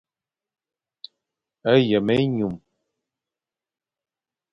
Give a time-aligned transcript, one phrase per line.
[1.89, 2.55] Yem-enyum.